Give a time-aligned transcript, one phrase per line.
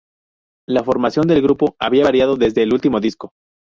[0.67, 3.33] La formación del grupo había variado desde el último disco.